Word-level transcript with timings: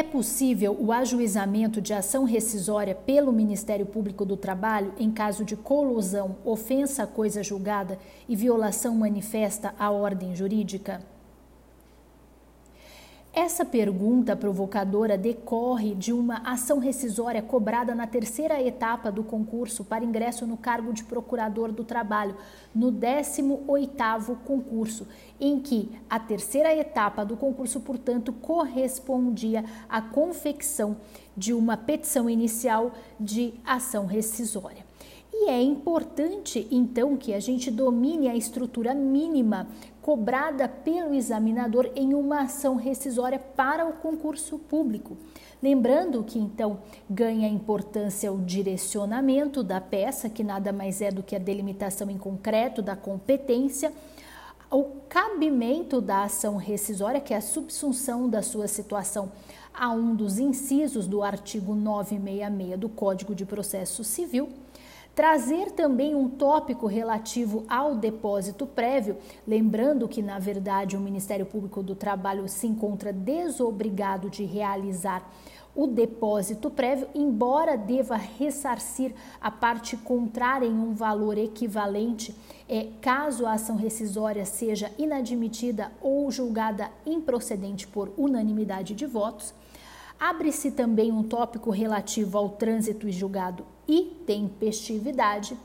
É 0.00 0.02
possível 0.02 0.74
o 0.80 0.92
ajuizamento 0.92 1.78
de 1.78 1.92
ação 1.92 2.24
rescisória 2.24 2.94
pelo 2.94 3.30
Ministério 3.30 3.84
Público 3.84 4.24
do 4.24 4.34
Trabalho 4.34 4.94
em 4.98 5.10
caso 5.10 5.44
de 5.44 5.54
colusão, 5.54 6.38
ofensa 6.42 7.02
à 7.02 7.06
coisa 7.06 7.42
julgada 7.42 7.98
e 8.26 8.34
violação 8.34 8.94
manifesta 8.94 9.74
à 9.78 9.90
ordem 9.90 10.34
jurídica? 10.34 11.02
Essa 13.42 13.64
pergunta 13.64 14.36
provocadora 14.36 15.16
decorre 15.16 15.94
de 15.94 16.12
uma 16.12 16.42
ação 16.44 16.78
rescisória 16.78 17.40
cobrada 17.40 17.94
na 17.94 18.06
terceira 18.06 18.62
etapa 18.62 19.10
do 19.10 19.24
concurso 19.24 19.82
para 19.82 20.04
ingresso 20.04 20.46
no 20.46 20.58
cargo 20.58 20.92
de 20.92 21.04
procurador 21.04 21.72
do 21.72 21.82
trabalho, 21.82 22.36
no 22.74 22.92
18º 22.92 24.36
concurso, 24.44 25.08
em 25.40 25.58
que 25.58 25.90
a 26.10 26.20
terceira 26.20 26.76
etapa 26.76 27.24
do 27.24 27.34
concurso, 27.34 27.80
portanto, 27.80 28.30
correspondia 28.30 29.64
à 29.88 30.02
confecção 30.02 30.98
de 31.34 31.54
uma 31.54 31.78
petição 31.78 32.28
inicial 32.28 32.92
de 33.18 33.54
ação 33.64 34.04
rescisória. 34.04 34.84
E 35.32 35.48
é 35.48 35.62
importante, 35.62 36.68
então, 36.70 37.16
que 37.16 37.32
a 37.32 37.40
gente 37.40 37.70
domine 37.70 38.28
a 38.28 38.36
estrutura 38.36 38.94
mínima 38.94 39.66
cobrada 40.10 40.66
pelo 40.66 41.14
examinador 41.14 41.88
em 41.94 42.14
uma 42.14 42.40
ação 42.40 42.74
rescisória 42.74 43.38
para 43.38 43.86
o 43.86 43.92
concurso 43.92 44.58
público. 44.58 45.16
Lembrando 45.62 46.24
que 46.24 46.36
então 46.36 46.80
ganha 47.08 47.48
importância 47.48 48.32
o 48.32 48.38
direcionamento 48.38 49.62
da 49.62 49.80
peça, 49.80 50.28
que 50.28 50.42
nada 50.42 50.72
mais 50.72 51.00
é 51.00 51.12
do 51.12 51.22
que 51.22 51.36
a 51.36 51.38
delimitação 51.38 52.10
em 52.10 52.18
concreto 52.18 52.82
da 52.82 52.96
competência, 52.96 53.92
o 54.68 54.82
cabimento 55.08 56.00
da 56.00 56.24
ação 56.24 56.56
rescisória, 56.56 57.20
que 57.20 57.32
é 57.32 57.36
a 57.36 57.40
subsunção 57.40 58.28
da 58.28 58.42
sua 58.42 58.66
situação 58.66 59.30
a 59.72 59.90
um 59.90 60.12
dos 60.12 60.40
incisos 60.40 61.06
do 61.06 61.22
artigo 61.22 61.72
966 61.72 62.80
do 62.80 62.88
Código 62.88 63.32
de 63.32 63.46
Processo 63.46 64.02
Civil 64.02 64.48
Trazer 65.14 65.72
também 65.72 66.14
um 66.14 66.28
tópico 66.28 66.86
relativo 66.86 67.64
ao 67.68 67.96
depósito 67.96 68.64
prévio, 68.66 69.16
lembrando 69.46 70.08
que, 70.08 70.22
na 70.22 70.38
verdade, 70.38 70.96
o 70.96 71.00
Ministério 71.00 71.44
Público 71.44 71.82
do 71.82 71.94
Trabalho 71.94 72.48
se 72.48 72.66
encontra 72.66 73.12
desobrigado 73.12 74.30
de 74.30 74.44
realizar 74.44 75.28
o 75.74 75.86
depósito 75.86 76.70
prévio, 76.70 77.08
embora 77.14 77.76
deva 77.76 78.16
ressarcir 78.16 79.12
a 79.40 79.50
parte 79.50 79.96
contrária 79.96 80.66
em 80.66 80.78
um 80.78 80.94
valor 80.94 81.38
equivalente, 81.38 82.34
é, 82.68 82.88
caso 83.00 83.46
a 83.46 83.52
ação 83.52 83.76
rescisória 83.76 84.44
seja 84.44 84.90
inadmitida 84.98 85.92
ou 86.00 86.30
julgada 86.30 86.90
improcedente 87.06 87.86
por 87.86 88.12
unanimidade 88.16 88.94
de 88.94 89.06
votos. 89.06 89.54
Abre-se 90.18 90.70
também 90.70 91.10
um 91.10 91.22
tópico 91.22 91.70
relativo 91.70 92.36
ao 92.36 92.50
trânsito 92.50 93.08
e 93.08 93.12
julgado 93.12 93.64
e 93.90 94.04
tempestividade. 94.24 95.58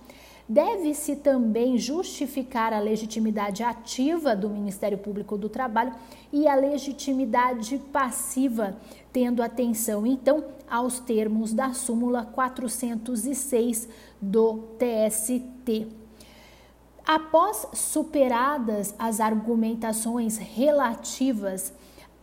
Deve-se 0.49 1.15
também 1.15 1.77
justificar 1.77 2.73
a 2.73 2.79
legitimidade 2.79 3.63
ativa 3.63 4.35
do 4.35 4.49
Ministério 4.49 4.97
Público 4.97 5.37
do 5.37 5.47
Trabalho 5.47 5.93
e 6.33 6.47
a 6.47 6.55
legitimidade 6.55 7.77
passiva, 7.91 8.77
tendo 9.13 9.41
atenção 9.41 10.05
então 10.05 10.43
aos 10.69 10.99
termos 10.99 11.53
da 11.53 11.73
súmula 11.73 12.25
406 12.25 13.87
do 14.21 14.63
TST. 14.77 15.87
Após 17.05 17.67
superadas 17.73 18.95
as 18.97 19.19
argumentações 19.19 20.37
relativas 20.37 21.71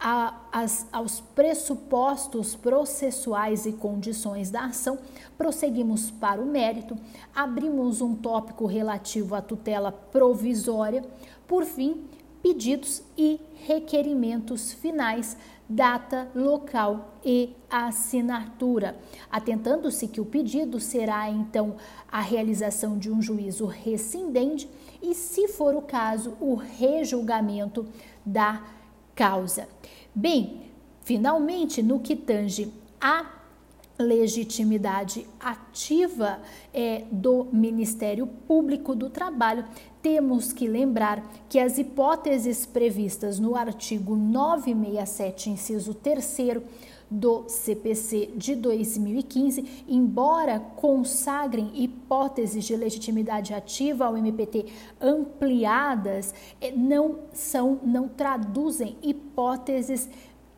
a, 0.05 0.35
as, 0.51 0.85
aos 0.93 1.21
pressupostos 1.21 2.57
processuais 2.57 3.67
e 3.67 3.73
condições 3.73 4.51
da 4.51 4.65
ação, 4.65 4.99
prosseguimos 5.39 6.11
para 6.11 6.43
o 6.43 6.45
mérito, 6.45 6.99
abrimos 7.33 8.01
um 8.01 8.17
tópico 8.17 8.67
relativo 8.67 9.37
à 9.37 9.41
tutela 9.41 9.93
provisória, 9.93 11.05
por 11.47 11.65
fim, 11.65 12.03
pedidos 12.43 13.01
e 13.17 13.39
requerimentos 13.65 14.73
finais, 14.73 15.37
data, 15.69 16.29
local 16.35 17.15
e 17.25 17.51
assinatura, 17.71 18.97
atentando-se 19.31 20.09
que 20.09 20.21
o 20.21 20.25
pedido 20.25 20.81
será 20.81 21.31
então 21.31 21.77
a 22.11 22.21
realização 22.21 22.99
de 22.99 23.09
um 23.09 23.23
juízo 23.23 23.67
rescindente 23.67 24.69
e, 25.01 25.15
se 25.15 25.47
for 25.47 25.77
o 25.77 25.83
caso, 25.83 26.37
o 26.41 26.57
rejulgamento 26.57 27.87
da 28.27 28.63
causa. 29.15 29.69
Bem, 30.15 30.63
finalmente, 31.05 31.83
no 31.83 32.01
que 32.01 32.17
tange 32.17 32.73
a 33.01 33.42
legitimidade 34.03 35.27
ativa 35.41 36.41
é, 36.75 37.05
do 37.11 37.47
Ministério 37.53 38.27
Público 38.27 38.95
do 38.95 39.09
Trabalho, 39.09 39.65
temos 40.03 40.53
que 40.53 40.67
lembrar 40.67 41.25
que 41.49 41.59
as 41.59 41.79
hipóteses 41.79 42.67
previstas 42.67 43.39
no 43.39 43.55
artigo 43.55 44.17
967, 44.17 45.51
inciso 45.51 45.95
3 45.95 46.37
do 47.13 47.45
CPC 47.47 48.31
de 48.35 48.55
2015, 48.55 49.85
embora 49.87 50.59
consagrem 50.59 51.71
hipóteses 51.75 52.65
de 52.65 52.75
legitimidade 52.75 53.53
ativa 53.53 54.07
ao 54.07 54.17
MPT 54.17 54.67
ampliadas, 54.99 56.35
eh, 56.59 56.73
não 56.75 57.19
são, 57.35 57.79
não 57.85 58.09
traduzem 58.09 58.97
hipóteses 59.03 60.09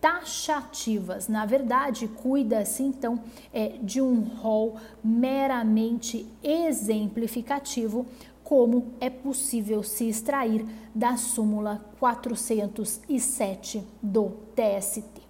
taxativas. 0.05 1.29
Na 1.29 1.47
verdade, 1.47 2.07
cuida-se 2.07 2.83
então 2.83 3.19
é, 3.51 3.79
de 3.81 4.03
um 4.03 4.21
rol 4.21 4.77
meramente 5.03 6.31
exemplificativo, 6.43 8.05
como 8.43 8.93
é 9.01 9.09
possível 9.09 9.83
se 9.83 10.07
extrair 10.07 10.67
da 10.95 11.17
súmula 11.17 11.83
407 11.99 13.83
do 14.03 14.33
TST. 14.55 15.23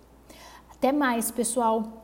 Até 0.73 0.91
mais, 0.91 1.31
pessoal! 1.31 2.04